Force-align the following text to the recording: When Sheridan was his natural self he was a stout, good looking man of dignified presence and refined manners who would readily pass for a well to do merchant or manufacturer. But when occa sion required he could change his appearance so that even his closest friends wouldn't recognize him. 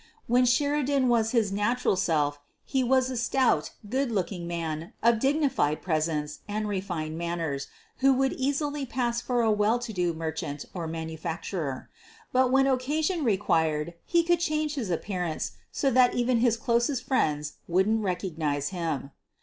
When 0.25 0.45
Sheridan 0.47 1.09
was 1.09 1.29
his 1.29 1.51
natural 1.51 1.95
self 1.95 2.39
he 2.65 2.83
was 2.83 3.11
a 3.11 3.15
stout, 3.15 3.69
good 3.87 4.11
looking 4.11 4.47
man 4.47 4.93
of 5.03 5.19
dignified 5.19 5.83
presence 5.83 6.39
and 6.47 6.67
refined 6.67 7.19
manners 7.19 7.67
who 7.97 8.11
would 8.13 8.31
readily 8.39 8.83
pass 8.83 9.21
for 9.21 9.43
a 9.43 9.51
well 9.51 9.77
to 9.77 9.93
do 9.93 10.15
merchant 10.15 10.65
or 10.73 10.87
manufacturer. 10.87 11.87
But 12.33 12.49
when 12.49 12.65
occa 12.65 13.03
sion 13.03 13.23
required 13.23 13.93
he 14.03 14.23
could 14.23 14.39
change 14.39 14.73
his 14.73 14.89
appearance 14.89 15.51
so 15.71 15.91
that 15.91 16.15
even 16.15 16.39
his 16.39 16.57
closest 16.57 17.03
friends 17.05 17.57
wouldn't 17.67 18.01
recognize 18.01 18.69
him. 18.69 19.11